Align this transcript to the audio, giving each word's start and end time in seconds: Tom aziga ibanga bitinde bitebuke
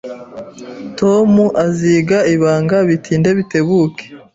Tom 0.99 1.31
aziga 1.65 2.17
ibanga 2.35 2.77
bitinde 2.89 3.29
bitebuke 3.37 4.03